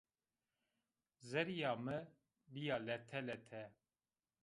Zerrîya 1.29 1.73
mi 1.85 1.97
bîya 2.51 2.77
lete-lete 2.85 3.63